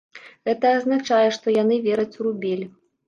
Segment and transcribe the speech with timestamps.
[0.47, 2.65] Гэта азначае, што яны вераць у рубель.